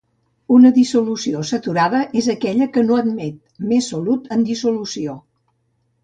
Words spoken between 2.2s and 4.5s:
és aquella que no admet més solut en